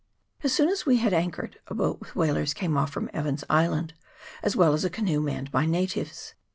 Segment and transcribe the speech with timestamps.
[0.43, 3.93] As soon as we had anchored, a boat with whalers came off from Evans's Island,
[4.41, 6.33] as well as a canoe manned by natives.